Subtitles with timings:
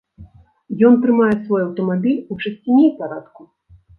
[0.89, 3.41] Ён трымае свой аўтамабіль у чысціні і парадку.